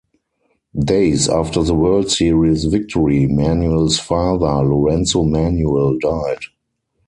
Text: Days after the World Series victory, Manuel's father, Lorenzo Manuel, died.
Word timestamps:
Days 0.83 1.29
after 1.29 1.61
the 1.61 1.75
World 1.75 2.09
Series 2.09 2.65
victory, 2.65 3.27
Manuel's 3.27 3.99
father, 3.99 4.67
Lorenzo 4.67 5.23
Manuel, 5.23 5.99
died. 5.99 6.41